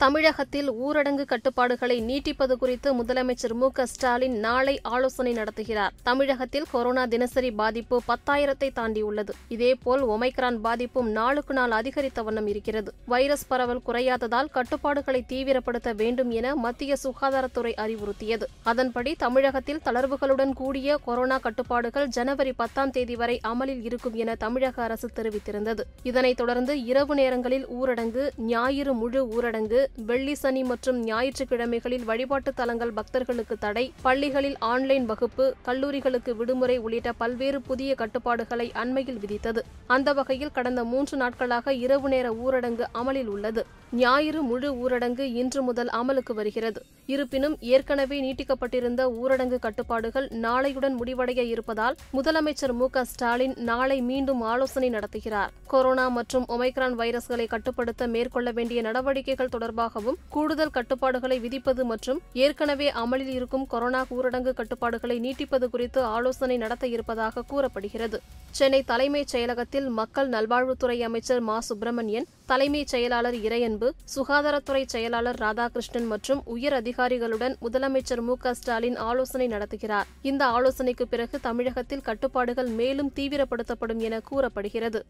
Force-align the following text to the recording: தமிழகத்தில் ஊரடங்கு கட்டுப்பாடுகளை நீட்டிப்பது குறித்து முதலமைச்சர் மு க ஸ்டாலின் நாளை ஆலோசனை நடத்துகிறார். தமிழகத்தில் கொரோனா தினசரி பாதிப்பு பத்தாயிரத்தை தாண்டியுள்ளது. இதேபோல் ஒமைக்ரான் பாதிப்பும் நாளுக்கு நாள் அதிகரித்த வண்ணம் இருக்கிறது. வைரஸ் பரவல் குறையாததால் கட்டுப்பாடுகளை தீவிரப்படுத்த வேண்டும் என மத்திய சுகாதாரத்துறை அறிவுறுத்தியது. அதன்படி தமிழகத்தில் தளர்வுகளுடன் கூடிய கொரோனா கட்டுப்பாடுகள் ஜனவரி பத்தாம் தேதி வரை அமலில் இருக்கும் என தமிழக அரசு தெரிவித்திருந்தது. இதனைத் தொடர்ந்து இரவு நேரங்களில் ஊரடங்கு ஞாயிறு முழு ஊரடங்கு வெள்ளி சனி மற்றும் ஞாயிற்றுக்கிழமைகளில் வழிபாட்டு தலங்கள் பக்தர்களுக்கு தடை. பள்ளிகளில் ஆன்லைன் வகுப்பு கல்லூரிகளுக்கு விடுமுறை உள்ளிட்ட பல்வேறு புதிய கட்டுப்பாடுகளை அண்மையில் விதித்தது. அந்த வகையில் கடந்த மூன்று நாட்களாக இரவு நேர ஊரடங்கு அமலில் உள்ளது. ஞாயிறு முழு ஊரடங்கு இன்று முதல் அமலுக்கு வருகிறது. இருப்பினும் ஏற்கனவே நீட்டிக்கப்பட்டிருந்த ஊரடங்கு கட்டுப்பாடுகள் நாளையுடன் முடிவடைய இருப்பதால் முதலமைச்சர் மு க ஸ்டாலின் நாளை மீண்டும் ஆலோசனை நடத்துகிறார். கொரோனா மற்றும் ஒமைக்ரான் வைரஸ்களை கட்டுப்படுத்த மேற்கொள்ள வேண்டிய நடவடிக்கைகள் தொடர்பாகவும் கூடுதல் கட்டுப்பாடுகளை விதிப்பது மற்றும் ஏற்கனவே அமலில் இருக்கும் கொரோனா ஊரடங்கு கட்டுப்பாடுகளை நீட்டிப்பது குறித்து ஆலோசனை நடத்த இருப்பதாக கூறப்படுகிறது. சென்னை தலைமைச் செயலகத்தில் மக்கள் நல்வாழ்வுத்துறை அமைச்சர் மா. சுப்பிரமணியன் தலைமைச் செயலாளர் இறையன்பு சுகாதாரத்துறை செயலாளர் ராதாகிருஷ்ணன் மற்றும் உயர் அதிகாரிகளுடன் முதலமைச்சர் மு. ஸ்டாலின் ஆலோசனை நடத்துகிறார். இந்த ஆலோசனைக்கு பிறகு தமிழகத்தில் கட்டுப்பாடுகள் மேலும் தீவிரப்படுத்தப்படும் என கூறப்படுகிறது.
தமிழகத்தில் 0.00 0.72
ஊரடங்கு 0.72 1.24
கட்டுப்பாடுகளை 1.24 2.00
நீட்டிப்பது 2.00 2.56
குறித்து 2.56 2.94
முதலமைச்சர் 2.94 3.54
மு 3.54 3.70
க 3.70 3.86
ஸ்டாலின் 3.86 4.38
நாளை 4.38 4.80
ஆலோசனை 4.82 5.32
நடத்துகிறார். 5.32 5.88
தமிழகத்தில் 6.02 6.64
கொரோனா 6.70 7.06
தினசரி 7.06 7.50
பாதிப்பு 7.50 8.02
பத்தாயிரத்தை 8.08 8.70
தாண்டியுள்ளது. 8.72 9.28
இதேபோல் 9.48 10.02
ஒமைக்ரான் 10.02 10.56
பாதிப்பும் 10.56 11.10
நாளுக்கு 11.10 11.54
நாள் 11.54 11.70
அதிகரித்த 11.70 12.22
வண்ணம் 12.22 12.46
இருக்கிறது. 12.46 12.92
வைரஸ் 13.06 13.46
பரவல் 13.46 13.80
குறையாததால் 13.86 14.50
கட்டுப்பாடுகளை 14.50 15.24
தீவிரப்படுத்த 15.28 15.94
வேண்டும் 15.94 16.30
என 16.30 16.54
மத்திய 16.54 16.96
சுகாதாரத்துறை 17.04 17.74
அறிவுறுத்தியது. 17.76 18.42
அதன்படி 18.62 19.14
தமிழகத்தில் 19.14 19.80
தளர்வுகளுடன் 19.84 20.52
கூடிய 20.52 20.98
கொரோனா 21.04 21.38
கட்டுப்பாடுகள் 21.38 22.06
ஜனவரி 22.06 22.52
பத்தாம் 22.52 22.90
தேதி 22.90 23.16
வரை 23.16 23.40
அமலில் 23.42 23.82
இருக்கும் 23.82 24.14
என 24.14 24.34
தமிழக 24.34 24.82
அரசு 24.82 25.10
தெரிவித்திருந்தது. 25.16 25.80
இதனைத் 26.02 26.36
தொடர்ந்து 26.36 26.84
இரவு 26.84 27.14
நேரங்களில் 27.14 27.66
ஊரடங்கு 27.66 28.30
ஞாயிறு 28.36 28.94
முழு 28.94 29.26
ஊரடங்கு 29.26 29.88
வெள்ளி 29.96 30.34
சனி 30.34 30.62
மற்றும் 30.62 31.04
ஞாயிற்றுக்கிழமைகளில் 31.04 32.04
வழிபாட்டு 32.04 32.54
தலங்கள் 32.54 32.92
பக்தர்களுக்கு 32.92 33.58
தடை. 33.58 33.92
பள்ளிகளில் 34.02 34.56
ஆன்லைன் 34.58 35.06
வகுப்பு 35.06 35.54
கல்லூரிகளுக்கு 35.66 36.36
விடுமுறை 36.36 36.78
உள்ளிட்ட 36.78 37.12
பல்வேறு 37.12 37.60
புதிய 37.60 37.94
கட்டுப்பாடுகளை 37.94 38.72
அண்மையில் 38.74 39.18
விதித்தது. 39.18 39.58
அந்த 39.86 40.12
வகையில் 40.12 40.52
கடந்த 40.52 40.84
மூன்று 40.84 41.16
நாட்களாக 41.16 41.74
இரவு 41.74 42.08
நேர 42.08 42.32
ஊரடங்கு 42.32 42.86
அமலில் 42.92 43.26
உள்ளது. 43.26 43.66
ஞாயிறு 43.92 44.42
முழு 44.42 44.74
ஊரடங்கு 44.74 45.20
இன்று 45.20 45.62
முதல் 45.62 45.88
அமலுக்கு 45.88 46.34
வருகிறது. 46.34 46.82
இருப்பினும் 47.06 47.56
ஏற்கனவே 47.60 48.16
நீட்டிக்கப்பட்டிருந்த 48.26 49.00
ஊரடங்கு 49.22 49.58
கட்டுப்பாடுகள் 49.58 50.28
நாளையுடன் 50.28 50.96
முடிவடைய 51.00 51.38
இருப்பதால் 51.38 51.96
முதலமைச்சர் 52.12 52.72
மு 52.72 52.88
க 52.90 53.04
ஸ்டாலின் 53.04 53.54
நாளை 53.56 54.00
மீண்டும் 54.00 54.40
ஆலோசனை 54.40 54.90
நடத்துகிறார். 54.90 55.50
கொரோனா 55.66 56.08
மற்றும் 56.08 56.46
ஒமைக்ரான் 56.48 56.96
வைரஸ்களை 57.00 57.46
கட்டுப்படுத்த 57.46 58.06
மேற்கொள்ள 58.06 58.50
வேண்டிய 58.50 58.82
நடவடிக்கைகள் 58.82 59.52
தொடர்பாகவும் 59.80 60.16
கூடுதல் 60.28 60.70
கட்டுப்பாடுகளை 60.70 61.38
விதிப்பது 61.38 61.84
மற்றும் 61.84 62.20
ஏற்கனவே 62.32 62.90
அமலில் 62.90 63.32
இருக்கும் 63.32 63.66
கொரோனா 63.66 64.04
ஊரடங்கு 64.10 64.52
கட்டுப்பாடுகளை 64.52 65.18
நீட்டிப்பது 65.18 65.70
குறித்து 65.70 66.02
ஆலோசனை 66.02 66.56
நடத்த 66.56 66.86
இருப்பதாக 66.86 67.42
கூறப்படுகிறது. 67.42 68.20
சென்னை 68.50 68.82
தலைமைச் 68.82 69.36
செயலகத்தில் 69.36 69.88
மக்கள் 69.88 70.28
நல்வாழ்வுத்துறை 70.28 71.00
அமைச்சர் 71.00 71.40
மா. 71.40 71.60
சுப்பிரமணியன் 71.60 72.26
தலைமைச் 72.46 72.86
செயலாளர் 72.86 73.34
இறையன்பு 73.34 73.90
சுகாதாரத்துறை 74.16 74.82
செயலாளர் 74.86 75.38
ராதாகிருஷ்ணன் 75.38 76.06
மற்றும் 76.06 76.42
உயர் 76.44 76.72
அதிகாரிகளுடன் 76.72 77.56
முதலமைச்சர் 77.62 78.20
மு. 78.20 78.36
ஸ்டாலின் 78.52 78.96
ஆலோசனை 78.96 79.48
நடத்துகிறார். 79.48 80.04
இந்த 80.22 80.46
ஆலோசனைக்கு 80.46 81.08
பிறகு 81.08 81.40
தமிழகத்தில் 81.40 82.00
கட்டுப்பாடுகள் 82.00 82.66
மேலும் 82.66 83.12
தீவிரப்படுத்தப்படும் 83.16 83.96
என 83.96 84.20
கூறப்படுகிறது. 84.20 85.06